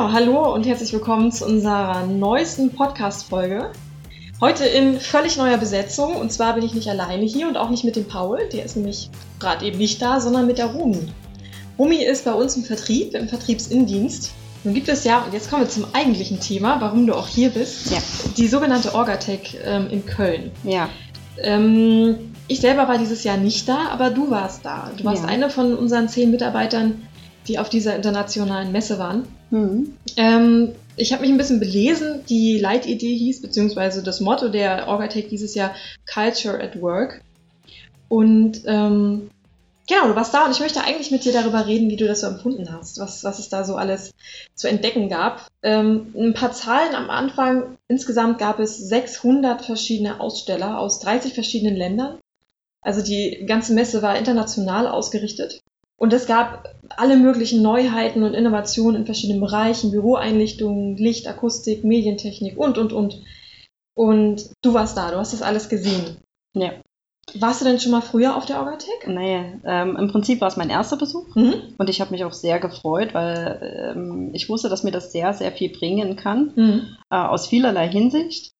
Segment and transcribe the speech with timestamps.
[0.00, 3.70] Ja, hallo und herzlich willkommen zu unserer neuesten Podcast-Folge.
[4.40, 7.84] Heute in völlig neuer Besetzung und zwar bin ich nicht alleine hier und auch nicht
[7.84, 11.08] mit dem Paul, der ist nämlich gerade eben nicht da, sondern mit der Rumi.
[11.78, 14.30] Rumi ist bei uns im Vertrieb, im Vertriebsindienst.
[14.64, 17.50] Nun gibt es ja, und jetzt kommen wir zum eigentlichen Thema, warum du auch hier
[17.50, 17.98] bist, Ja.
[18.38, 20.50] die sogenannte Orgatech ähm, in Köln.
[20.64, 20.88] Ja,
[21.42, 24.90] Ähm, ich selber war dieses Jahr nicht da, aber du warst da.
[24.96, 25.28] Du warst Ja.
[25.28, 27.02] eine von unseren zehn Mitarbeitern,
[27.48, 29.26] die auf dieser internationalen Messe waren.
[29.50, 29.96] hm.
[30.16, 32.24] Ähm, ich habe mich ein bisschen belesen.
[32.28, 35.74] Die Leitidee hieß, beziehungsweise das Motto der Orgatech dieses Jahr
[36.12, 37.22] Culture at Work.
[38.08, 39.30] Und ähm,
[39.88, 42.20] genau, du warst da und ich möchte eigentlich mit dir darüber reden, wie du das
[42.20, 44.12] so empfunden hast, was, was es da so alles
[44.54, 45.48] zu entdecken gab.
[45.62, 47.78] Ähm, ein paar Zahlen am Anfang.
[47.88, 52.18] Insgesamt gab es 600 verschiedene Aussteller aus 30 verschiedenen Ländern.
[52.82, 55.60] Also die ganze Messe war international ausgerichtet.
[55.96, 62.56] Und es gab alle möglichen Neuheiten und Innovationen in verschiedenen Bereichen, Büroeinrichtungen, Licht, Akustik, Medientechnik
[62.58, 63.22] und, und, und.
[63.94, 66.18] Und du warst da, du hast das alles gesehen.
[66.54, 66.72] Ja.
[67.34, 69.06] Warst du denn schon mal früher auf der Orgatech?
[69.06, 71.54] Naja, ähm, im Prinzip war es mein erster Besuch Mhm.
[71.78, 75.32] und ich habe mich auch sehr gefreut, weil ähm, ich wusste, dass mir das sehr,
[75.32, 76.96] sehr viel bringen kann, Mhm.
[77.10, 78.50] äh, aus vielerlei Hinsicht.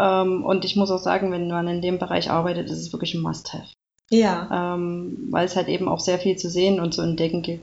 [0.00, 3.14] Ähm, und ich muss auch sagen, wenn man in dem Bereich arbeitet, ist es wirklich
[3.14, 3.68] ein Must-Have,
[4.10, 4.74] Ja.
[4.74, 7.62] ähm, weil es halt eben auch sehr viel zu sehen und zu entdecken gibt.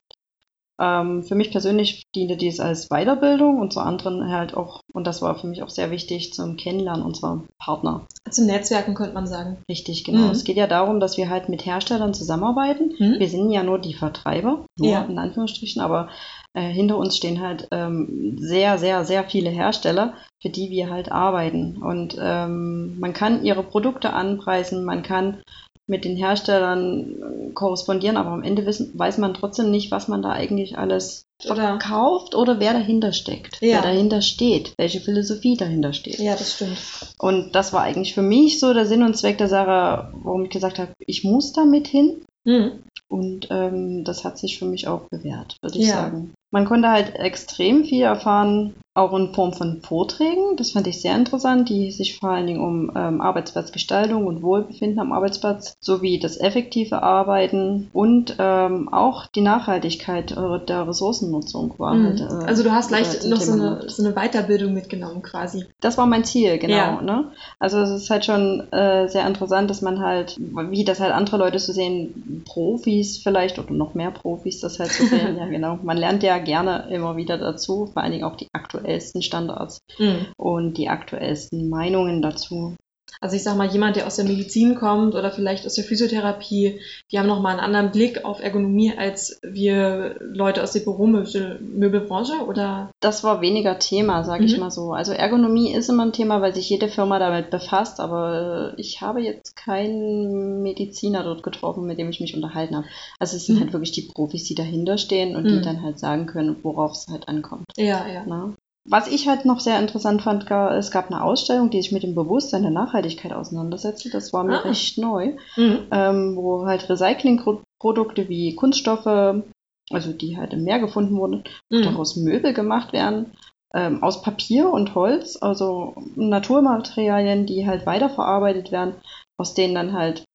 [0.80, 5.22] Ähm, für mich persönlich diente dies als Weiterbildung und zu anderen halt auch, und das
[5.22, 8.06] war für mich auch sehr wichtig, zum Kennenlernen unserer Partner.
[8.30, 9.58] Zum Netzwerken könnte man sagen.
[9.70, 10.26] Richtig, genau.
[10.26, 10.32] Mhm.
[10.32, 12.94] Es geht ja darum, dass wir halt mit Herstellern zusammenarbeiten.
[13.00, 13.20] Mhm.
[13.20, 15.04] Wir sind ja nur die Vertreiber, nur Ja.
[15.04, 16.10] in Anführungsstrichen, aber
[16.54, 21.12] äh, hinter uns stehen halt ähm, sehr, sehr, sehr viele Hersteller, für die wir halt
[21.12, 21.78] arbeiten.
[21.82, 25.42] Und ähm, man kann ihre Produkte anpreisen, man kann
[25.88, 30.22] mit den Herstellern äh, korrespondieren, aber am Ende wissen, weiß man trotzdem nicht, was man
[30.22, 31.78] da eigentlich alles Oder?
[31.78, 33.76] kauft oder wer dahinter steckt, Ja.
[33.78, 36.18] wer dahinter steht, welche Philosophie dahinter steht.
[36.20, 36.78] Ja, das stimmt.
[37.20, 40.50] Und das war eigentlich für mich so der Sinn und Zweck der Sache, warum ich
[40.50, 42.24] gesagt habe, ich muss da mit hin.
[42.46, 42.84] Mhm.
[43.08, 45.96] Und ähm, das hat sich für mich auch bewährt, würde ich Ja.
[45.96, 46.34] sagen.
[46.52, 50.56] Man konnte halt extrem viel erfahren, auch in Form von Vorträgen.
[50.56, 55.00] Das fand ich sehr interessant, die sich vor allen Dingen um ähm, Arbeitsplatzgestaltung und Wohlbefinden
[55.00, 61.94] am Arbeitsplatz sowie das effektive Arbeiten und ähm, auch die Nachhaltigkeit äh, der Ressourcennutzung war
[61.94, 62.06] Mhm.
[62.06, 62.22] halt.
[62.22, 65.66] Äh, Also du hast gleich noch so eine, so eine Weiterbildung mitgenommen quasi.
[65.82, 66.76] Das war mein Ziel, genau.
[66.76, 67.02] Ja.
[67.02, 67.32] Ne?
[67.60, 71.36] Also es ist halt schon äh, sehr interessant, dass man halt, wie das halt andere
[71.38, 75.36] Leute so sehen, Profis vielleicht oder noch mehr Profis das halt so sehen.
[75.40, 75.80] ja, genau.
[75.84, 78.48] Man lernt ja gerne immer wieder dazu, vor allen Dingen auch die
[78.86, 80.28] aktuellsten Standards Mhm.
[80.38, 82.76] und die aktuellsten Meinungen dazu.
[83.22, 86.82] Also ich sag mal, jemand, der aus der Medizin kommt oder vielleicht aus der Physiotherapie,
[87.12, 92.92] die haben nochmal einen anderen Blick auf Ergonomie als wir Leute aus der Büromöbelbranche oder
[93.00, 94.60] Das war weniger Thema, sage ich Mhm.
[94.64, 94.92] mal so.
[94.92, 99.00] Also Ergonomie ist immer ein Thema, weil sich jede Firma damit befasst, aber äh, ich
[99.02, 102.88] habe jetzt keinen Mediziner dort getroffen, mit dem ich mich unterhalten habe.
[103.20, 103.60] Also es sind Mhm.
[103.62, 105.50] halt wirklich die Profis, die dahinter stehen und Mhm.
[105.50, 107.66] die dann halt sagen können, worauf es halt ankommt.
[107.78, 108.26] ja, ja.
[108.26, 108.56] Ne?
[108.88, 112.14] Was ich halt noch sehr interessant fand, es gab eine Ausstellung, die sich mit dem
[112.14, 114.10] Bewusstsein der Nachhaltigkeit auseinandersetzte.
[114.12, 114.68] Das war mir Ah.
[114.70, 115.88] recht neu, Mhm.
[115.92, 119.42] ähm, wo halt Recyclingprodukte wie Kunststoffe,
[119.90, 121.82] also die halt im Meer gefunden wurden, Mhm.
[121.84, 123.32] daraus Möbel gemacht werden,
[123.74, 128.96] ähm, aus Papier und Holz, also Naturmaterialien, die halt weiterverarbeitet werden,
[129.38, 130.26] aus denen dann halt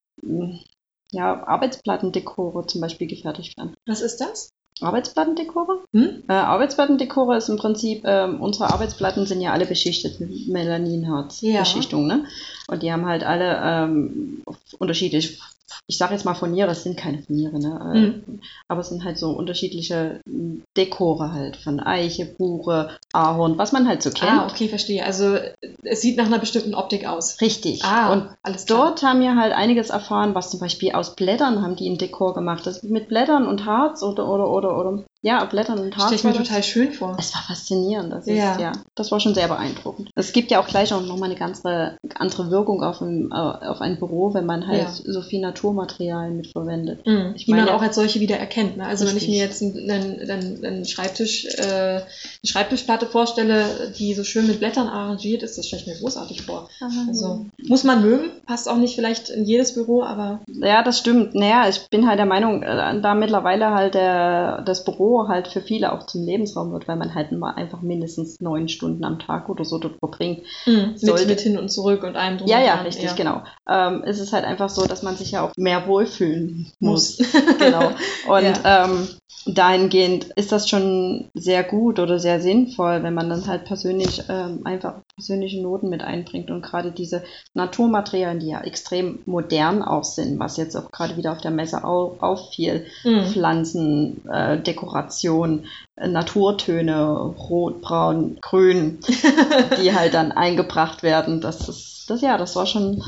[1.12, 3.74] ja, Arbeitsplattendekore zum Beispiel gefertigt werden.
[3.86, 4.50] Was ist das?
[4.80, 5.80] Arbeitsplattendekore?
[5.92, 6.22] Hm?
[6.28, 10.52] Äh, Arbeitsplattendekore ist im Prinzip, ähm, unsere Arbeitsplatten sind ja alle beschichtet mit Ja.
[10.52, 12.24] Melaninharz-Beschichtung, ne?
[12.68, 14.42] Und die haben halt alle ähm,
[14.78, 15.40] unterschiedlich,
[15.86, 17.92] ich sage jetzt mal Furniere, es sind keine Furniere, ne?
[17.94, 18.40] Äh, Hm.
[18.68, 23.86] Aber es sind halt so unterschiedliche m, Dekore halt, von Eiche, Buche, Ahorn, was man
[23.88, 24.30] halt so kennt.
[24.30, 25.04] Ah, okay, verstehe.
[25.04, 25.36] Also
[25.82, 27.40] es sieht nach einer bestimmten Optik aus.
[27.40, 27.84] Richtig.
[27.84, 28.86] Ah, Und alles klar.
[28.86, 32.34] dort haben wir halt einiges erfahren, was zum Beispiel aus Blättern haben die ein Dekor
[32.34, 32.66] gemacht.
[32.66, 36.06] Das mit Blättern und Harz oder, oder, oder, oder, ja, Blättern und Harz.
[36.06, 37.16] Stelle ich mir total schön vor.
[37.18, 38.12] Es war faszinierend.
[38.12, 38.52] Das, Ja.
[38.52, 40.10] ist, ja, das war schon sehr beeindruckend.
[40.14, 43.80] Es gibt ja auch gleich auch nochmal eine ganz andere, Wirkung auf ein, äh, auf
[43.80, 44.88] ein Büro, wenn man halt Ja.
[45.12, 47.06] so viel Naturmaterialien mitverwendet.
[47.06, 47.32] Mhm.
[47.36, 48.76] Ich Die man meine- auch als solche wieder erkennt.
[48.78, 48.86] Ne?
[48.86, 51.62] Also wenn ich mir jetzt einen, einen, einen, einen Schreibtisch, äh,
[52.00, 52.02] eine
[52.44, 56.68] Schreibtischplatte vorstelle, die so schön mit Blättern arrangiert ist, das stelle ich mir großartig vor.
[57.08, 61.34] Also muss man mögen, passt auch nicht vielleicht in jedes Büro, aber Ja, das stimmt.
[61.34, 65.60] Naja, ich bin halt der Meinung, äh, da mittlerweile halt der, das Büro halt für
[65.60, 69.48] viele auch zum Lebensraum wird, weil man halt mal einfach mindestens neun Stunden am Tag
[69.48, 70.42] oder so dort verbringt.
[70.66, 73.42] mit, Sollte- mit hin und zurück und allem drum Ja, ja, richtig, genau.
[73.68, 77.18] Ähm, es ist halt einfach so, dass man sich ja auch mehr wohlfühlen muss.
[77.18, 77.32] Muss.
[77.58, 77.90] genau.
[78.28, 78.84] Und Ja.
[78.84, 79.08] ähm,
[79.46, 84.60] dahingehend ist das schon sehr gut oder sehr sinnvoll, wenn man dann halt persönlich ähm,
[84.64, 87.22] einfach persönliche Noten mit einbringt und gerade diese
[87.54, 91.84] Naturmaterialien, die ja extrem modern auch sind, was jetzt auch gerade wieder auf der Messe
[91.84, 93.24] au auffiel, mhm.
[93.24, 95.66] Pflanzen, äh, Dekoration,
[95.96, 99.00] äh, Naturtöne, rot, braun, grün,
[99.82, 101.40] die halt dann eingebracht werden.
[101.40, 103.02] Das ist, das ja, das war schon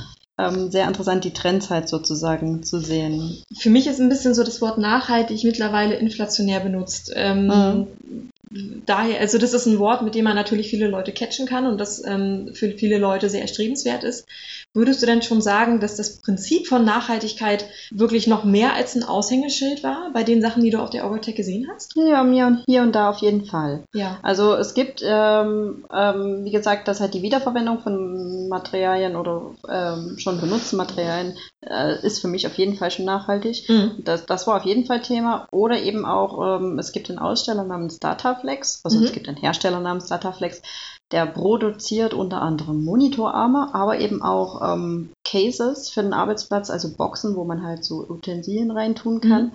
[0.48, 3.42] ähm, sehr interessant, die Trends halt sozusagen zu sehen.
[3.56, 7.12] Für mich ist ein bisschen so das Wort nachhaltig mittlerweile inflationär benutzt.
[7.14, 8.31] Ähm, mhm
[8.86, 11.78] daher, also das ist ein Wort, mit dem man natürlich viele Leute catchen kann und
[11.78, 14.26] das ähm, für viele Leute sehr erstrebenswert ist.
[14.74, 19.02] Würdest du denn schon sagen, dass das Prinzip von Nachhaltigkeit wirklich noch mehr als ein
[19.02, 21.94] Aushängeschild war bei den Sachen, die du auf der Overtech gesehen hast?
[21.94, 23.84] Ja, mir und hier und da auf jeden Fall.
[23.92, 24.18] Ja.
[24.22, 30.18] Also es gibt, ähm, ähm, wie gesagt, dass halt die Wiederverwendung von Materialien oder ähm,
[30.18, 33.68] schon benutzten Materialien äh, ist für mich auf jeden Fall schon nachhaltig.
[33.68, 34.02] Mhm.
[34.04, 35.46] Das, das war auf jeden Fall Thema.
[35.50, 37.98] Oder eben auch, ähm, es gibt einen Aussteller namens
[38.42, 39.04] Dataflex, also mhm.
[39.04, 40.62] es gibt einen Hersteller namens Dataflex,
[41.10, 47.36] der produziert unter anderem Monitorarme, aber eben auch ähm, Cases für den Arbeitsplatz, also Boxen,
[47.36, 49.44] wo man halt so Utensilien reintun kann.
[49.46, 49.52] Mhm.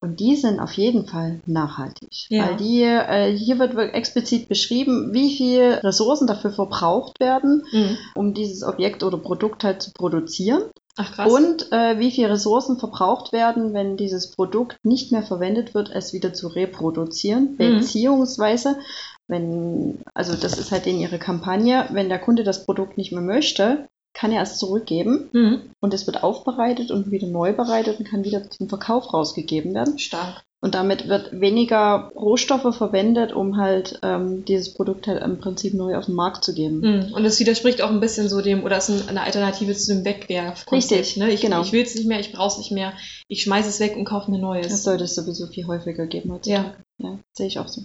[0.00, 2.26] Und die sind auf jeden Fall nachhaltig.
[2.28, 2.48] Ja.
[2.48, 7.96] Weil die, äh, hier wird explizit beschrieben, wie viel Ressourcen dafür verbraucht werden, mhm.
[8.16, 10.64] um dieses Objekt oder Produkt halt zu produzieren.
[10.96, 11.32] Ach, krass.
[11.32, 16.12] Und äh, wie viel Ressourcen verbraucht werden, wenn dieses Produkt nicht mehr verwendet wird, es
[16.12, 17.52] wieder zu reproduzieren.
[17.52, 17.78] Mhm.
[17.78, 18.78] Beziehungsweise,
[19.26, 23.22] wenn, also das ist halt in ihre Kampagne, wenn der Kunde das Produkt nicht mehr
[23.22, 25.70] möchte, kann er es zurückgeben mhm.
[25.80, 29.98] und es wird aufbereitet und wieder neu bereitet und kann wieder zum Verkauf rausgegeben werden.
[29.98, 30.44] Stark.
[30.64, 35.96] Und damit wird weniger Rohstoffe verwendet, um halt ähm, dieses Produkt halt im Prinzip neu
[35.98, 36.80] auf den Markt zu geben.
[36.80, 37.12] Mhm.
[37.12, 40.70] Und das widerspricht auch ein bisschen so dem, oder ist eine Alternative zu dem Wegwerf.
[40.70, 41.32] Richtig, ne?
[41.32, 41.62] ich, genau.
[41.62, 42.92] Ich will es nicht mehr, ich brauche es nicht mehr,
[43.26, 44.68] ich schmeiße es weg und kaufe mir neues.
[44.68, 46.76] Das sollte es sowieso viel häufiger geben heutzutage.
[46.98, 47.82] Ja, ja sehe ich auch so.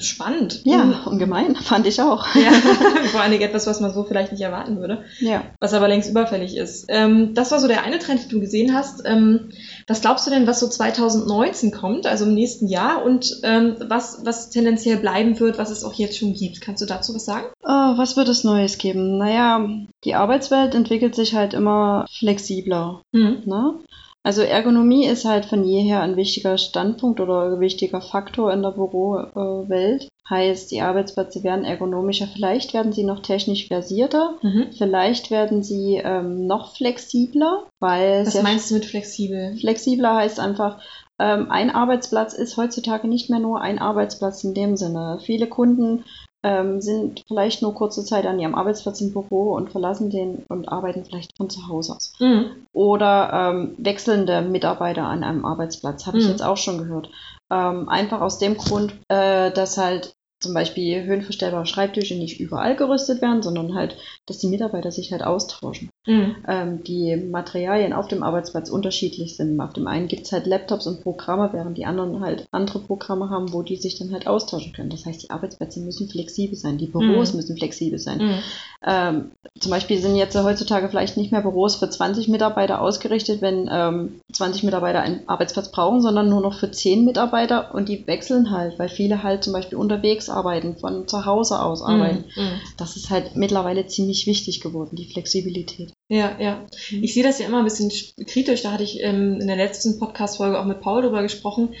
[0.00, 0.60] Spannend.
[0.64, 0.94] Ja, mhm.
[1.06, 2.34] ungemein, fand ich auch.
[2.34, 2.52] Ja,
[3.10, 5.04] vor allem etwas, was man so vielleicht nicht erwarten würde.
[5.18, 5.44] Ja.
[5.60, 6.86] Was aber längst überfällig ist.
[6.88, 9.02] Ähm, das war so der eine Trend, den du gesehen hast.
[9.04, 9.50] Ähm,
[9.88, 14.24] was glaubst du denn, was so 2019 kommt, also im nächsten Jahr und ähm, was,
[14.24, 16.60] was tendenziell bleiben wird, was es auch jetzt schon gibt?
[16.60, 17.46] Kannst du dazu was sagen?
[17.62, 19.16] Oh, was wird es Neues geben?
[19.16, 19.66] Naja,
[20.04, 23.00] die Arbeitswelt entwickelt sich halt immer flexibler.
[23.12, 23.42] Mhm.
[23.46, 23.74] Ne?
[24.22, 28.72] Also Ergonomie ist halt von jeher ein wichtiger Standpunkt oder ein wichtiger Faktor in der
[28.72, 30.08] Bürowelt.
[30.30, 34.66] Heißt, die Arbeitsplätze werden ergonomischer, vielleicht werden sie noch technisch versierter, mhm.
[34.76, 39.56] vielleicht werden sie ähm, noch flexibler, weil Was meinst du mit flexibel?
[39.56, 40.80] Flexibler heißt einfach,
[41.18, 45.18] ähm, ein Arbeitsplatz ist heutzutage nicht mehr nur ein Arbeitsplatz in dem Sinne.
[45.22, 46.04] Viele Kunden
[46.42, 50.68] ähm, sind vielleicht nur kurze Zeit an ihrem Arbeitsplatz im Büro und verlassen den und
[50.68, 52.12] arbeiten vielleicht von zu Hause aus.
[52.20, 52.66] Mhm.
[52.72, 56.30] Oder ähm, wechselnde Mitarbeiter an einem Arbeitsplatz, habe ich mhm.
[56.30, 57.10] jetzt auch schon gehört.
[57.50, 63.20] Ähm, einfach aus dem Grund, äh, dass halt zum Beispiel höhenverstellbare Schreibtische nicht überall gerüstet
[63.20, 63.96] werden, sondern halt,
[64.26, 65.90] dass die Mitarbeiter sich halt austauschen.
[66.06, 66.36] Mhm.
[66.46, 69.60] Ähm, die Materialien auf dem Arbeitsplatz unterschiedlich sind.
[69.60, 73.30] Auf dem einen gibt es halt Laptops und Programme, während die anderen halt andere Programme
[73.30, 74.90] haben, wo die sich dann halt austauschen können.
[74.90, 77.36] Das heißt, die Arbeitsplätze müssen flexibel sein, die Büros mhm.
[77.36, 78.18] müssen flexibel sein.
[78.18, 78.38] Mhm.
[78.86, 83.68] Ähm, zum Beispiel sind jetzt heutzutage vielleicht nicht mehr Büros für 20 Mitarbeiter ausgerichtet, wenn
[83.70, 88.52] ähm, 20 Mitarbeiter einen Arbeitsplatz brauchen, sondern nur noch für 10 Mitarbeiter und die wechseln
[88.52, 92.24] halt, weil viele halt zum Beispiel unterwegs arbeiten, von zu Hause aus arbeiten.
[92.36, 92.60] Mm, mm.
[92.76, 95.92] Das ist halt mittlerweile ziemlich wichtig geworden, die Flexibilität.
[96.08, 96.66] Ja, ja.
[96.90, 97.04] Mhm.
[97.04, 97.92] Ich sehe das ja immer ein bisschen
[98.26, 98.62] kritisch.
[98.62, 101.74] Da hatte ich ähm, in der letzten Podcast-Folge auch mit Paul drüber gesprochen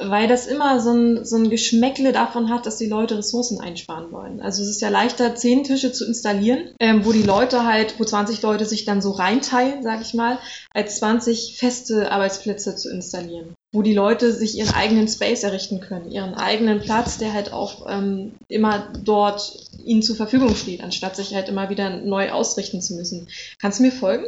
[0.00, 4.10] weil das immer so ein, so ein Geschmäckle davon hat, dass die Leute Ressourcen einsparen
[4.12, 4.40] wollen.
[4.40, 8.04] Also es ist ja leichter, zehn Tische zu installieren, ähm, wo die Leute halt, wo
[8.04, 10.38] 20 Leute sich dann so reinteilen, sag ich mal,
[10.72, 16.10] als 20 feste Arbeitsplätze zu installieren wo die Leute sich ihren eigenen Space errichten können,
[16.10, 19.52] ihren eigenen Platz, der halt auch ähm, immer dort
[19.84, 23.28] ihnen zur Verfügung steht, anstatt sich halt immer wieder neu ausrichten zu müssen.
[23.60, 24.24] Kannst du mir folgen?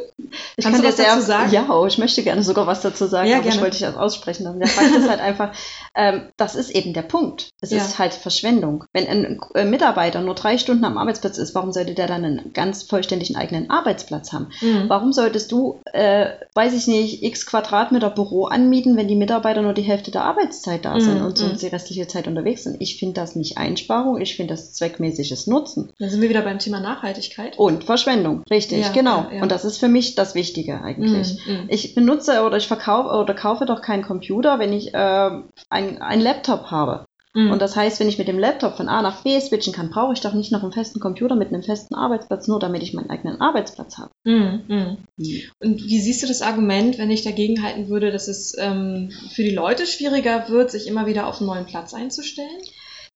[0.55, 1.51] Ich Kannst kann du was dazu sagen?
[1.51, 3.55] Ja, ich möchte gerne sogar was dazu sagen, ja, aber gerne.
[3.55, 4.59] ich wollte dich das aussprechen.
[4.59, 5.51] Der Fakt ist halt einfach,
[5.95, 7.49] ähm, das ist eben der Punkt.
[7.61, 7.77] Es ja.
[7.77, 8.85] ist halt Verschwendung.
[8.93, 12.53] Wenn ein äh, Mitarbeiter nur drei Stunden am Arbeitsplatz ist, warum sollte der dann einen
[12.53, 14.49] ganz vollständigen eigenen Arbeitsplatz haben?
[14.61, 14.85] Mhm.
[14.87, 19.73] Warum solltest du, äh, weiß ich nicht, x Quadratmeter Büro anmieten, wenn die Mitarbeiter nur
[19.73, 21.65] die Hälfte der Arbeitszeit da sind mm, und sonst mm.
[21.65, 22.77] die restliche Zeit unterwegs sind.
[22.79, 25.91] Ich finde das nicht Einsparung, ich finde das zweckmäßiges Nutzen.
[25.99, 27.57] Da sind wir wieder beim Thema Nachhaltigkeit.
[27.57, 29.27] Und Verschwendung, richtig, ja, genau.
[29.31, 29.41] Ja.
[29.41, 31.39] Und das ist für mich das Wichtige eigentlich.
[31.45, 31.65] Mm, mm.
[31.69, 35.29] ich benutze oder ich verkaufe oder kaufe doch keinen Computer, wenn ich äh,
[35.69, 37.05] ein, ein Laptop habe.
[37.35, 37.51] Mhm.
[37.51, 40.13] Und das heißt, wenn ich mit dem Laptop von A nach B switchen kann, brauche
[40.13, 43.09] ich doch nicht noch einen festen Computer mit einem festen Arbeitsplatz, nur damit ich meinen
[43.09, 44.11] eigenen Arbeitsplatz habe.
[44.23, 44.61] Mhm.
[44.67, 44.97] Mhm.
[45.59, 49.43] Und wie siehst du das Argument, wenn ich dagegen halten würde, dass es ähm, für
[49.43, 52.61] die Leute schwieriger wird, sich immer wieder auf einen neuen Platz einzustellen?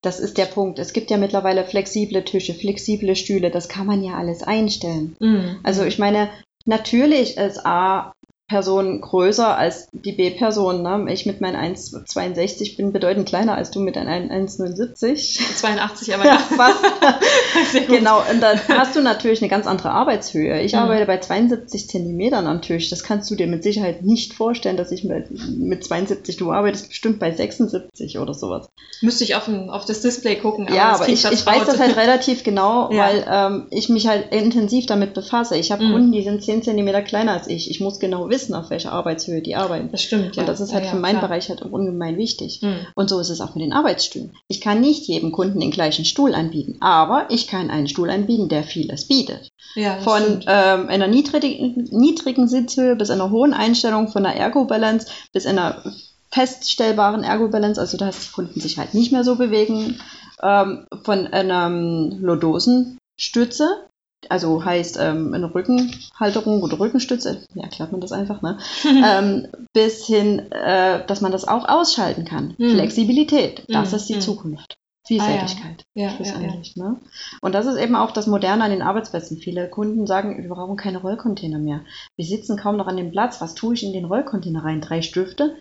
[0.01, 0.79] Das ist der Punkt.
[0.79, 5.15] Es gibt ja mittlerweile flexible Tische, flexible Stühle, das kann man ja alles einstellen.
[5.19, 5.59] Mhm.
[5.63, 6.29] Also ich meine,
[6.65, 8.13] natürlich ist A
[8.47, 10.81] Person größer als die B-Person.
[10.81, 11.11] Ne?
[11.11, 15.57] Ich mit meinen 1,62 bin bedeutend kleiner als du mit deinen 1,79.
[15.57, 16.81] 82, aber ja, fast.
[17.87, 20.61] genau, und dann hast du natürlich eine ganz andere Arbeitshöhe.
[20.61, 20.79] Ich mhm.
[20.79, 22.89] arbeite bei 72 Zentimetern am Tisch.
[22.89, 25.25] Das kannst du dir mit Sicherheit nicht vorstellen, dass ich mit,
[25.57, 28.69] mit 72, du arbeitest bestimmt bei 76 oder sowas.
[29.01, 30.67] Müsste ich auf, ein, auf das Display gucken.
[30.67, 32.97] Aber ja, aber ich, ich weiß das halt relativ genau, ja.
[32.97, 35.57] weil ähm, ich mich halt intensiv damit befasse.
[35.57, 35.91] Ich habe mhm.
[35.91, 37.69] Kunden, die sind 10 Zentimeter kleiner als ich.
[37.69, 39.89] Ich muss genau wissen, wissen, auf welcher Arbeitshöhe die arbeiten.
[39.91, 40.43] Das stimmt, ja.
[40.43, 41.29] Und das ist halt ja, für meinen klar.
[41.29, 42.61] Bereich halt ungemein wichtig.
[42.61, 42.85] Mhm.
[42.93, 44.31] Und so ist es auch mit den Arbeitsstühlen.
[44.47, 48.47] Ich kann nicht jedem Kunden den gleichen Stuhl anbieten, aber ich kann einen Stuhl anbieten,
[48.47, 49.49] der vieles bietet.
[49.75, 55.45] Ja, von ähm, einer niedrigen, niedrigen Sitzhöhe bis einer hohen Einstellung, von einer Ergo-Balance bis
[55.45, 55.83] einer
[56.31, 59.99] feststellbaren Ergo-Balance, also dass die Kunden sich halt nicht mehr so bewegen,
[60.43, 63.86] ähm, von einer lodosen Stütze
[64.29, 68.57] also heißt ähm, eine Rückenhalterung oder Rückenstütze, ja, erklärt man das einfach, ne?
[68.85, 72.55] ähm, bis hin, äh, dass man das auch ausschalten kann.
[72.57, 72.71] Hm.
[72.71, 73.97] Flexibilität, das hm.
[73.97, 74.21] ist die hm.
[74.21, 74.77] Zukunft.
[75.07, 75.85] Vielseitigkeit.
[75.95, 76.11] Ah, ja.
[76.19, 76.41] Ja.
[76.41, 76.99] Ja, ne?
[77.41, 79.37] Und das ist eben auch das Moderne an den Arbeitsplätzen.
[79.37, 81.81] Viele Kunden sagen, wir brauchen keine Rollcontainer mehr.
[82.17, 83.39] Wir sitzen kaum noch an dem Platz.
[83.39, 84.81] Was tue ich in den Rollcontainer rein?
[84.81, 85.55] Drei Stifte?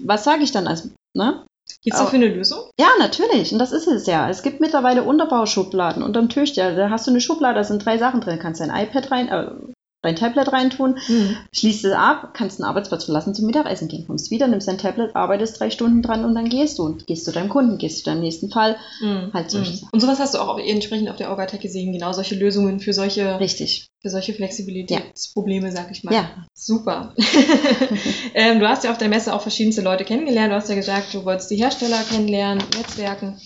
[0.00, 1.44] Was sage ich dann als, ne?
[1.82, 2.60] Gibt es dafür eine Lösung?
[2.78, 3.52] Ja, natürlich.
[3.52, 4.30] Und das ist es ja.
[4.30, 6.52] Es gibt mittlerweile Unterbauschubladen unterm Tisch.
[6.54, 8.36] Ja, da hast du eine Schublade, da sind drei Sachen drin.
[8.36, 9.50] Du kannst dein iPad rein, äh,
[10.02, 11.36] dein Tablet reintun, mhm.
[11.52, 15.14] schließt es ab, kannst den Arbeitsplatz verlassen, zum Mittagessen gehen, kommst wieder, nimmst dein Tablet,
[15.14, 18.04] arbeitest drei Stunden dran und dann gehst du und gehst zu deinem Kunden, gehst zu
[18.04, 18.76] deinem nächsten Fall.
[19.00, 19.30] Mhm.
[19.32, 19.88] Halt solche mhm.
[19.92, 23.38] Und sowas hast du auch entsprechend auf der Orgatech gesehen, genau solche Lösungen für solche,
[23.40, 23.86] Richtig.
[24.02, 25.72] Für solche Flexibilitätsprobleme, ja.
[25.72, 26.12] sag ich mal.
[26.12, 26.30] Ja.
[26.54, 27.14] Super.
[28.34, 30.50] ähm, du hast ja auf der Messe auch verschiedenste Leute kennengelernt.
[30.50, 33.40] Du hast ja gesagt, du wolltest die Hersteller kennenlernen, Netzwerken.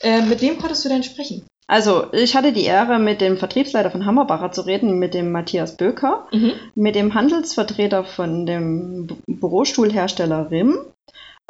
[0.00, 1.46] Äh, mit wem konntest du denn sprechen?
[1.66, 5.76] Also, ich hatte die Ehre, mit dem Vertriebsleiter von Hammerbacher zu reden, mit dem Matthias
[5.76, 6.52] Böker, mhm.
[6.74, 10.76] mit dem Handelsvertreter von dem Bürostuhlhersteller RIM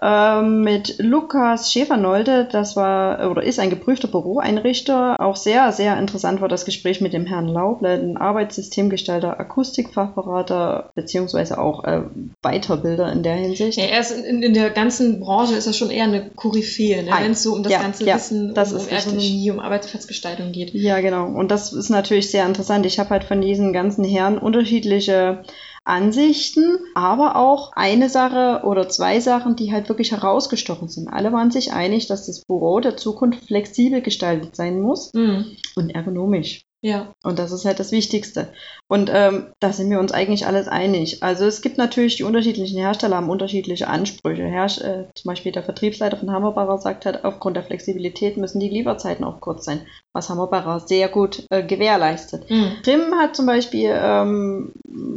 [0.02, 5.20] mit Lukas Schäfernolde, das war oder ist ein geprüfter Büroeinrichter.
[5.20, 11.58] Auch sehr, sehr interessant war das Gespräch mit dem Herrn Lauble, ein Arbeitssystemgestalter, Akustikfachberater, beziehungsweise
[11.58, 12.02] auch äh,
[12.42, 13.78] Weiterbilder in der Hinsicht.
[13.78, 17.12] Ja, er ist in, in, der ganzen Branche ist er schon eher eine Koryphäe, ne?
[17.20, 20.50] wenn es so um das ja, ganze ja, Wissen, das um, um Ergonomie, um Arbeitsplatzgestaltung
[20.50, 20.74] geht.
[20.74, 21.26] Ja, genau.
[21.26, 22.84] Und das ist natürlich sehr interessant.
[22.84, 25.44] Ich habe halt von diesen ganzen Herren unterschiedliche
[25.84, 31.08] Ansichten, aber auch eine Sache oder zwei Sachen, die halt wirklich herausgestochen sind.
[31.08, 35.56] Alle waren sich einig, dass das Büro der Zukunft flexibel gestaltet sein muss mhm.
[35.76, 36.64] und ergonomisch.
[36.84, 37.14] Ja.
[37.22, 38.52] Und das ist halt das Wichtigste.
[38.88, 41.22] Und ähm, da sind wir uns eigentlich alles einig.
[41.22, 44.44] Also es gibt natürlich, die unterschiedlichen Hersteller haben unterschiedliche Ansprüche.
[44.44, 48.68] Herr, äh, zum Beispiel der Vertriebsleiter von Hammerbacher sagt halt, aufgrund der Flexibilität müssen die
[48.68, 49.80] Lieferzeiten auch kurz sein,
[50.12, 52.50] was Hammerbacher sehr gut äh, gewährleistet.
[52.50, 52.72] Mhm.
[52.86, 54.72] RIM hat zum Beispiel, ähm,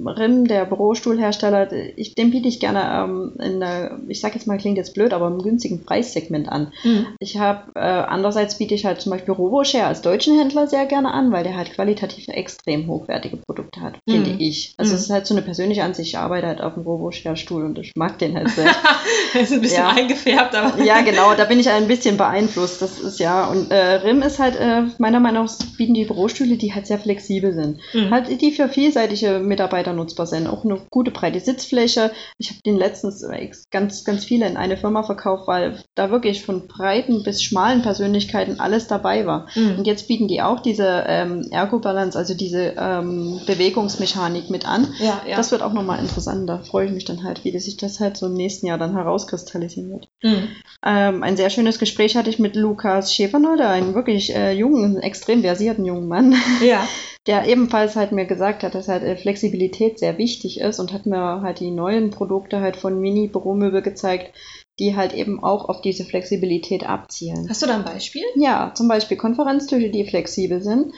[0.05, 4.57] RIM, der Bürostuhlhersteller, ich, den biete ich gerne ähm, in der, ich sag jetzt mal,
[4.57, 6.71] klingt jetzt blöd, aber im günstigen Preissegment an.
[6.85, 7.07] Mhm.
[7.19, 11.11] Ich habe, äh, andererseits biete ich halt zum Beispiel RoboShare als deutschen Händler sehr gerne
[11.11, 14.11] an, weil der halt qualitativ extrem hochwertige Produkte hat, mhm.
[14.11, 14.73] finde ich.
[14.77, 14.95] Also mhm.
[14.95, 16.09] es ist halt so eine persönliche Ansicht.
[16.09, 18.71] Ich arbeite halt auf dem Robo-Stuhl und ich mag den halt sehr.
[19.41, 19.89] ist ein bisschen ja.
[19.89, 20.83] eingefärbt, aber.
[20.83, 22.81] ja, genau, da bin ich ein bisschen beeinflusst.
[22.81, 23.47] Das ist ja.
[23.47, 26.99] Und äh, RIM ist halt, äh, meiner Meinung nach, bieten die Bürostühle, die halt sehr
[26.99, 27.79] flexibel sind.
[27.93, 28.11] Mhm.
[28.11, 30.47] Halt, die für vielseitige Mitarbeiter nutzbar sind.
[30.47, 32.11] Auch eine gute breite Sitzfläche.
[32.37, 36.43] Ich habe den letztens äh, ganz, ganz viele in eine Firma verkauft, weil da wirklich
[36.43, 39.47] von breiten bis schmalen Persönlichkeiten alles dabei war.
[39.55, 39.79] Mhm.
[39.79, 44.93] Und jetzt bieten die auch diese ähm, Ergo-Balance, also diese ähm, Bewegungsmechanik mit an.
[44.99, 45.37] Ja, ja.
[45.37, 46.47] Das wird auch nochmal interessant.
[46.49, 48.93] Da freue ich mich dann halt, wie sich das halt so im nächsten Jahr dann
[48.93, 50.09] herauskristallisieren wird.
[50.23, 50.47] Mhm.
[50.85, 55.41] Ähm, ein sehr schönes Gespräch hatte ich mit Lukas Schäfernolder, einen wirklich äh, jungen, extrem
[55.41, 56.35] versierten jungen Mann.
[56.61, 56.87] Ja.
[57.27, 61.05] Der ebenfalls halt mir gesagt hat, dass halt äh, Flexibilität sehr wichtig ist und hat
[61.05, 64.33] mir halt die neuen Produkte halt von Mini Büromöbel gezeigt,
[64.79, 67.47] die halt eben auch auf diese Flexibilität abzielen.
[67.49, 68.23] Hast du da ein Beispiel?
[68.35, 70.93] Ja, zum Beispiel Konferenztische, die flexibel sind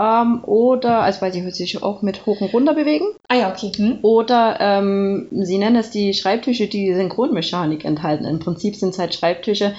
[0.00, 3.04] ähm, oder, also weil sie sich auch mit hoch und runter bewegen.
[3.28, 3.70] Ah ja, okay.
[3.76, 3.98] Hm.
[4.02, 8.24] Oder ähm, sie nennen es die Schreibtische, die Synchronmechanik enthalten.
[8.24, 9.74] Im Prinzip sind es halt Schreibtische,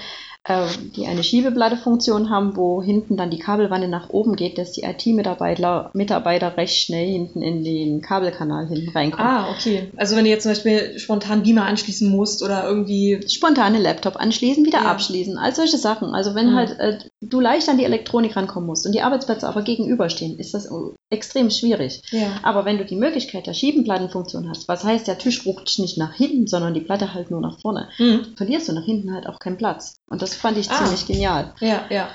[0.98, 5.91] die eine Schiebeblattefunktion haben, wo hinten dann die Kabelwanne nach oben geht, dass die IT-Mitarbeiter
[5.93, 9.27] Mitarbeiter recht schnell hinten in den Kabelkanal hinten reinkommen.
[9.27, 9.91] Ah, okay.
[9.98, 13.19] Also wenn du jetzt zum Beispiel spontan Beamer anschließen musst oder irgendwie.
[13.29, 14.91] Spontane Laptop anschließen, wieder Ja.
[14.91, 16.10] abschließen, all solche Sachen.
[16.15, 16.55] Also wenn Mhm.
[16.55, 20.55] halt äh, du leicht an die Elektronik rankommen musst und die Arbeitsplätze aber gegenüberstehen, ist
[20.55, 20.65] das
[21.12, 22.01] extrem schwierig.
[22.12, 22.39] Ja.
[22.41, 26.13] Aber wenn du die Möglichkeit der Schiebeplattenfunktion hast, was heißt, der Tisch rutscht nicht nach
[26.15, 28.34] hinten, sondern die Platte halt nur nach vorne, Mhm.
[28.38, 29.96] verlierst du nach hinten halt auch keinen Platz.
[30.10, 30.77] Und das fand ich Ah.
[30.84, 31.53] ziemlich genial.
[31.60, 32.10] Ja, ja.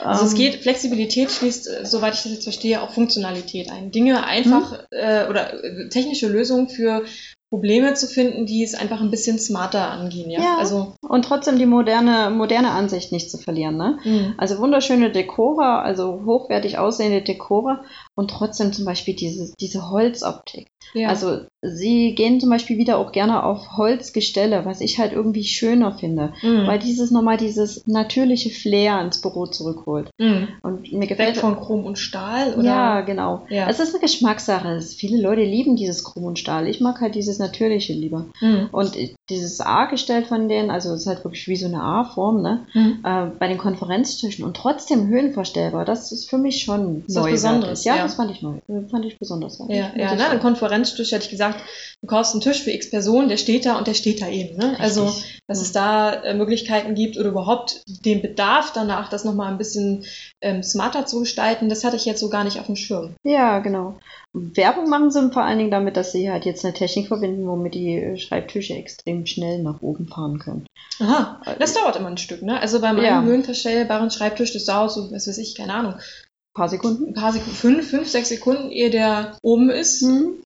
[0.00, 3.90] Also es Ähm, geht, Flexibilität schließt, äh, soweit ich das jetzt verstehe, auch Funktionalität ein.
[3.90, 7.04] Dinge einfach äh, oder äh, technische Lösungen für
[7.52, 10.40] Probleme zu finden, die es einfach ein bisschen smarter angehen, ja.
[10.40, 10.56] Ja.
[10.56, 13.76] Also Und trotzdem die moderne, moderne Ansicht nicht zu verlieren.
[13.76, 13.98] Ne?
[14.02, 14.34] mh.
[14.38, 20.71] Also wunderschöne Dekore, also hochwertig aussehende Dekore und trotzdem zum Beispiel diese, diese Holzoptik.
[20.94, 21.08] Ja.
[21.08, 25.92] Also sie gehen zum Beispiel wieder auch gerne auf Holzgestelle, was ich halt irgendwie schöner
[25.92, 26.66] finde, mh.
[26.66, 30.10] weil dieses nochmal dieses natürliche Flair ins Büro zurückholt.
[30.18, 30.48] mh.
[30.62, 33.46] Und mir Weg gefällt von Chrom und Stahl oder Ja, genau.
[33.48, 33.68] Ja.
[33.68, 34.68] Es ist eine Geschmackssache.
[34.72, 36.66] Es- Viele Leute lieben dieses Chrom und Stahl.
[36.68, 38.26] Ich mag halt dieses Natürliche lieber.
[38.40, 38.68] Mh.
[38.72, 38.96] Und
[39.30, 42.66] dieses A-Gestell von denen, also es ist halt wirklich wie so eine A-Form, ne?
[42.74, 43.26] Mh.
[43.26, 47.32] Äh, bei den Konferenztischen und trotzdem höhenverstellbar, das ist für mich schon was neuwertig.
[47.34, 48.02] Besonderes, Ja, ja.
[48.02, 48.54] das fand ich neu.
[48.90, 49.58] Fand ich besonders.
[49.68, 50.38] Ja, ja, ich ne.
[50.76, 51.60] Konferenztisch hätte ich gesagt,
[52.00, 54.56] du kaufst einen Tisch für x Personen, der steht da und der steht da eben.
[54.56, 54.74] Ne?
[54.80, 55.04] Also,
[55.46, 55.62] dass Mhm.
[55.64, 60.04] es da äh, Möglichkeiten gibt oder überhaupt den Bedarf danach, das nochmal ein bisschen
[60.40, 63.14] ähm, smarter zu gestalten, das hatte ich jetzt so gar nicht auf dem Schirm.
[63.24, 63.98] Ja, genau.
[64.32, 67.74] Werbung machen sie vor allen Dingen damit, dass sie halt jetzt eine Technik verbinden, womit
[67.74, 70.64] die äh, Schreibtische extrem schnell nach oben fahren können.
[71.00, 72.58] Aha, das dauert immer ein Stück, ne?
[72.58, 73.22] Also bei meinem Ja.
[73.22, 77.08] höhenverstellbaren Schreibtisch, das dauert so, was weiß ich, keine Ahnung, Ein paar Sekunden.
[77.08, 80.00] ein paar Sekunden, fünf, fünf, sechs Sekunden, ehe der oben ist.
[80.02, 80.42] Hm?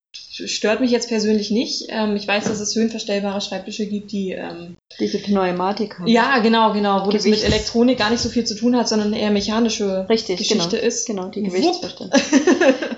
[0.46, 1.86] Stört mich jetzt persönlich nicht.
[1.88, 6.06] Ähm, ich weiß, dass es höhenverstellbare Schreibtische gibt, die ähm, Diese Pneumatik haben.
[6.06, 9.14] Ja, genau, genau, wo das mit Elektronik gar nicht so viel zu tun hat, sondern
[9.14, 10.86] eher mechanische Richtig, Geschichte genau.
[10.86, 11.06] ist.
[11.06, 11.42] Genau, die.
[11.42, 12.12] Gewichtsverstellung.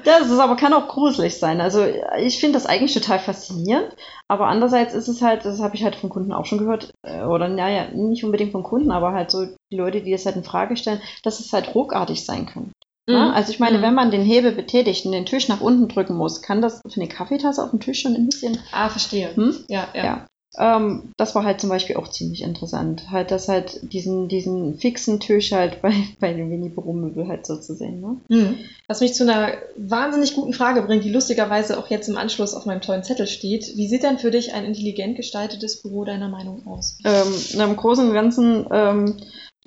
[0.05, 1.61] Das ist aber kann auch gruselig sein.
[1.61, 1.85] Also
[2.19, 3.95] ich finde das eigentlich total faszinierend,
[4.27, 7.25] aber andererseits ist es halt, das habe ich halt von Kunden auch schon gehört, äh,
[7.25, 10.45] oder naja, nicht unbedingt von Kunden, aber halt so die Leute, die das halt in
[10.45, 12.73] Frage stellen, dass es halt ruckartig sein kann.
[13.09, 13.31] Ja?
[13.33, 13.83] Also ich meine, Mhm.
[13.83, 17.00] wenn man den Hebel betätigt und den Tisch nach unten drücken muss, kann das für
[17.00, 19.31] eine Kaffeetasse auf dem Tisch schon ein bisschen Ah, verstehe.
[19.35, 19.55] hm?
[19.69, 20.05] Ja, ja.
[20.05, 20.27] Ja.
[20.59, 23.11] Ähm, das war halt zum Beispiel auch ziemlich interessant.
[23.11, 27.75] Halt, das halt diesen, diesen fixen Tisch halt bei, bei den Mini-Büromöbel halt so zu
[27.75, 28.00] sehen.
[28.00, 28.17] Ne?
[28.28, 28.56] Hm.
[28.89, 32.65] Was mich zu einer wahnsinnig guten Frage bringt, die lustigerweise auch jetzt im Anschluss auf
[32.67, 33.76] meinem tollen Zettel steht.
[33.76, 36.99] Wie sieht denn für dich ein intelligent gestaltetes Büro deiner Meinung aus?
[37.04, 39.17] Ähm, Im Großen und Ganzen ähm,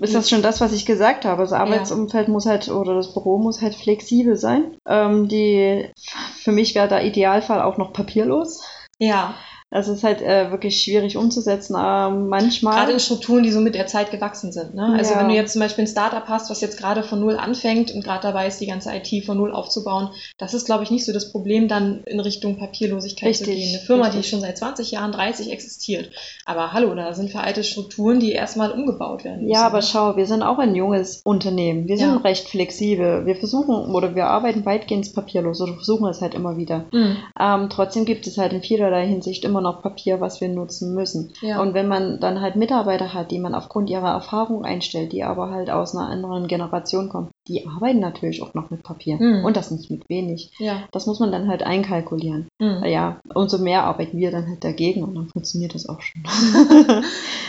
[0.01, 1.43] ist das schon das, was ich gesagt habe.
[1.43, 4.75] Das Arbeitsumfeld muss halt oder das Büro muss halt flexibel sein.
[4.87, 5.89] Ähm, die,
[6.41, 8.63] für mich wäre der Idealfall auch noch papierlos.
[8.97, 9.35] Ja,
[9.71, 11.75] Das ist halt äh, wirklich schwierig umzusetzen.
[11.79, 12.75] Ähm, manchmal.
[12.75, 14.75] gerade in Strukturen, die so mit der Zeit gewachsen sind.
[14.75, 14.95] Ne?
[14.97, 15.19] Also Ja.
[15.21, 18.03] wenn du jetzt zum Beispiel ein Startup hast, was jetzt gerade von null anfängt und
[18.03, 21.13] gerade dabei ist, die ganze IT von null aufzubauen, das ist, glaube ich, nicht so
[21.13, 23.75] das Problem, dann in Richtung Papierlosigkeit zu Richtig, gehen.
[23.77, 24.29] Eine Firma, die richtig.
[24.29, 26.11] schon seit 20 Jahren, 30 existiert.
[26.45, 29.53] Aber hallo, da sind veraltete Strukturen, die erstmal umgebaut werden müssen.
[29.53, 31.87] Ja, aber schau, wir sind auch ein junges Unternehmen.
[31.87, 32.17] Wir sind Ja.
[32.17, 33.25] recht flexibel.
[33.25, 36.87] Wir versuchen oder wir arbeiten weitgehend papierlos oder versuchen es halt immer wieder.
[36.91, 37.17] Mhm.
[37.39, 41.33] Ähm, trotzdem gibt es halt in vielerlei Hinsicht immer noch Papier, was wir nutzen müssen.
[41.41, 41.61] Ja.
[41.61, 45.51] Und wenn man dann halt Mitarbeiter hat, die man aufgrund ihrer Erfahrung einstellt, die aber
[45.51, 49.17] halt aus einer anderen Generation kommen, die arbeiten natürlich auch noch mit Papier.
[49.17, 49.45] Mhm.
[49.45, 50.51] Und das nicht mit wenig.
[50.59, 50.83] ja.
[50.91, 52.47] Das muss man dann halt einkalkulieren.
[52.59, 52.83] Mhm.
[52.85, 56.23] Ja, umso mehr arbeiten wir dann halt dagegen und dann funktioniert das auch schon.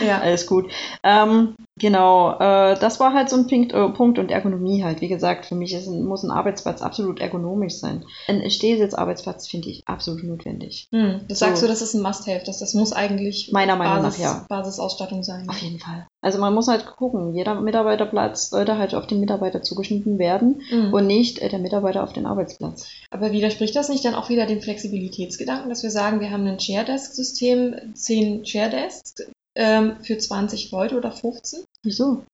[0.05, 0.19] ja.
[0.21, 0.71] Alles gut.
[1.03, 5.01] Ähm, genau, äh, das war halt so ein Punkt, äh, Punkt und Ergonomie halt.
[5.01, 8.03] Wie gesagt, für mich ist muss ein Arbeitsplatz absolut ergonomisch sein.
[8.27, 10.87] Ein Stehsitzarbeitsplatz finde ich absolut notwendig.
[10.91, 11.45] Hm, Das So.
[11.45, 12.43] sagst du, das ist ein Must-Have.
[12.45, 14.45] Das, das muss eigentlich Meiner Meinung Basis, nach, ja.
[14.49, 15.49] Basisausstattung sein.
[15.49, 16.07] Auf jeden Fall.
[16.21, 20.93] Also man muss halt gucken, jeder Mitarbeiterplatz sollte halt auf den Mitarbeiter zugeschnitten werden Mhm.
[20.93, 22.87] und nicht äh, der Mitarbeiter auf den Arbeitsplatz.
[23.11, 26.59] Aber widerspricht das nicht dann auch wieder dem Flexibilitätsgedanken, dass wir sagen, wir haben ein
[26.59, 29.15] Share-Desk-System, 10 Share-Desks
[29.55, 31.63] ähm, für 20 Leute oder 15?
[31.83, 32.25] Wieso?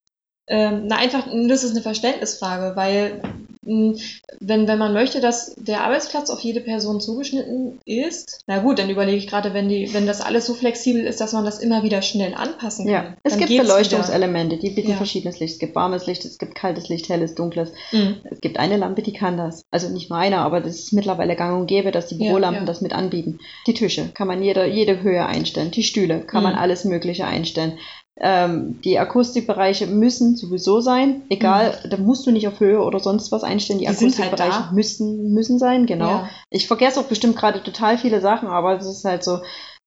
[0.48, 3.22] Ähm, na, einfach, das ist eine Verständnisfrage, weil
[3.62, 8.90] wenn, wenn man möchte, dass der Arbeitsplatz auf jede Person zugeschnitten ist, na gut, dann
[8.90, 11.84] überlege ich gerade, wenn, die, wenn das alles so flexibel ist, dass man das immer
[11.84, 12.94] wieder schnell anpassen kann.
[12.94, 14.96] Ja, es gibt Beleuchtungselemente, die bieten Ja.
[14.96, 15.54] verschiedenes Licht.
[15.54, 17.72] Es gibt warmes Licht, es gibt kaltes Licht, helles, dunkles.
[17.92, 18.18] Mhm.
[18.32, 19.64] Es gibt eine Lampe, die kann das.
[19.72, 22.62] Also nicht nur eine, aber das ist mittlerweile gang und gäbe, dass die Ja, Bürolampen
[22.64, 22.66] ja.
[22.66, 23.40] das mit anbieten.
[23.68, 25.72] Die Tische kann man jede, jede Höhe einstellen.
[25.72, 26.60] Die Stühle kann man Mhm.
[26.60, 27.78] alles Mögliche einstellen.
[28.22, 33.32] Ähm, die Akustikbereiche müssen sowieso sein, egal, da musst du nicht auf Höhe oder sonst
[33.32, 33.80] was einstellen.
[33.80, 33.92] Die, Mhm.
[33.92, 34.72] Die halt Akustikbereiche da.
[34.74, 36.10] müssen, müssen sein, genau.
[36.10, 36.30] Ja.
[36.50, 39.40] Ich vergesse auch bestimmt gerade total viele Sachen, aber es ist halt so,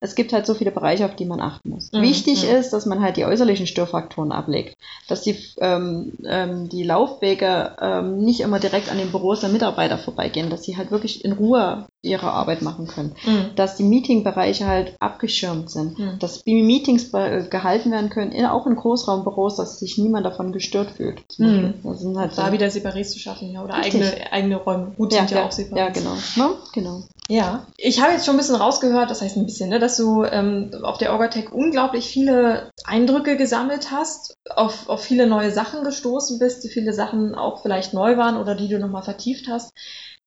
[0.02, 1.90] es gibt halt so viele Bereiche, auf die man achten muss.
[1.92, 2.56] Mhm, Wichtig mhm.
[2.56, 4.74] ist, dass man halt die äußerlichen Störfaktoren ablegt.
[5.08, 9.98] Dass die, ähm, ähm, die Laufwege ähm, nicht immer direkt an den Büros der Mitarbeiter
[9.98, 13.14] vorbeigehen, dass sie halt wirklich in Ruhe ihre Arbeit machen können.
[13.24, 13.54] Mhm.
[13.54, 15.98] Dass die Meetingbereiche halt abgeschirmt sind.
[15.98, 16.18] Mhm.
[16.18, 20.90] Dass Meetings be- gehalten werden können, in, auch in Großraumbüros, dass sich niemand davon gestört
[20.96, 21.22] fühlt.
[21.38, 21.74] Mhm.
[21.84, 24.02] Das sind halt Da so- wieder Separés zu schaffen, ja, oder Richtig.
[24.02, 24.92] eigene, eigene Räume.
[24.96, 25.76] Gut, ja, sind ja, ja, auch Separés.
[25.78, 26.14] ja, genau.
[26.36, 26.54] Ne?
[26.72, 27.02] genau.
[27.28, 30.24] Ja, ich habe jetzt schon ein bisschen rausgehört, das heißt ein bisschen, ne, dass du
[30.24, 36.38] ähm, auf der Orgatech unglaublich viele Eindrücke gesammelt hast, auf, auf viele neue Sachen gestoßen
[36.38, 39.72] bist, die viele Sachen auch vielleicht neu waren oder die du nochmal vertieft hast.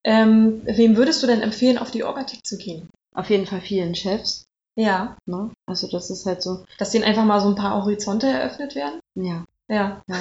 [0.03, 2.89] Ähm, wem würdest du denn empfehlen, auf die Orgatech zu gehen?
[3.15, 4.45] Auf jeden Fall vielen Chefs.
[4.75, 5.51] Ja, Ne?
[5.65, 8.99] Also das ist halt so, dass denen einfach mal so ein paar Horizonte eröffnet werden?
[9.15, 10.01] ja, Ja.
[10.07, 10.15] ja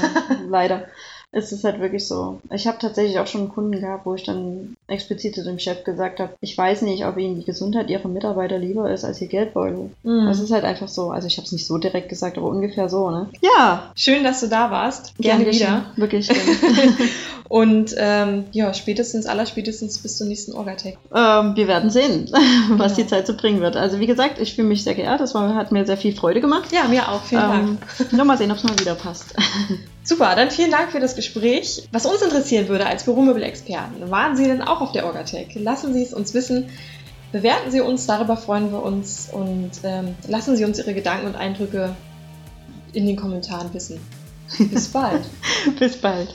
[0.49, 0.87] leider.
[1.37, 2.41] Es ist halt wirklich so.
[2.51, 5.83] Ich habe tatsächlich auch schon einen Kunden gehabt, wo ich dann explizit zu dem Chef
[5.85, 9.27] gesagt habe, ich weiß nicht, ob Ihnen die Gesundheit Ihrer Mitarbeiter lieber ist als Ihr
[9.29, 9.91] Geldbeutel.
[10.05, 10.27] Mhm.
[10.27, 11.11] Das ist halt einfach so.
[11.11, 13.29] Also ich habe es nicht so direkt gesagt, aber ungefähr so, ne?
[13.41, 15.15] Ja, Schön, dass du da warst.
[15.19, 15.51] Gerne wieder.
[15.51, 15.83] geschehen.
[15.97, 16.93] Wirklich gerne.
[17.49, 20.97] Und ähm, ja, spätestens, allerspätestens bis zur nächsten Orgatech.
[21.15, 22.29] ähm, wir werden sehen,
[22.71, 23.03] was Genau.
[23.03, 23.77] die Zeit so bringen wird.
[23.77, 25.21] Also wie gesagt, ich fühle mich sehr geehrt.
[25.21, 26.71] Das war, hat mir sehr viel Freude gemacht.
[26.73, 27.23] Ja, mir auch.
[27.23, 27.79] Vielen Dank.
[28.01, 29.35] Ähm, nur mal sehen, ob es mal wieder passt.
[30.05, 31.89] Super, dann vielen Dank für das Gespräch.
[31.91, 35.55] Was uns interessieren würde als Büromöbel-Experten, waren Sie denn auch auf der Orgatech?
[35.55, 36.69] Lassen Sie es uns wissen.
[37.33, 41.37] Bewerten Sie uns, darüber freuen wir uns und ähm, lassen Sie uns Ihre Gedanken und
[41.37, 41.97] Eindrücke
[42.93, 43.99] in den Kommentaren wissen.
[44.59, 45.25] Bis bald.
[45.79, 46.29] Bis bald.